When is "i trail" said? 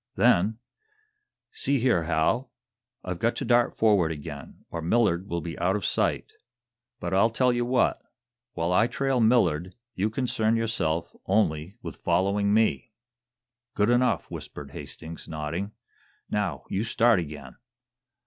8.73-9.19